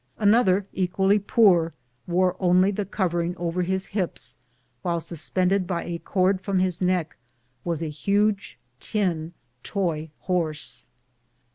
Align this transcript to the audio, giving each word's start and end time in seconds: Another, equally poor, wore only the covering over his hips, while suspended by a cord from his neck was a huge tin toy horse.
Another, 0.17 0.65
equally 0.73 1.19
poor, 1.19 1.75
wore 2.07 2.35
only 2.39 2.71
the 2.71 2.85
covering 2.87 3.37
over 3.37 3.61
his 3.61 3.85
hips, 3.85 4.39
while 4.81 4.99
suspended 4.99 5.67
by 5.67 5.83
a 5.83 5.99
cord 5.99 6.41
from 6.41 6.57
his 6.57 6.81
neck 6.81 7.17
was 7.63 7.83
a 7.83 7.87
huge 7.91 8.57
tin 8.79 9.33
toy 9.61 10.09
horse. 10.21 10.87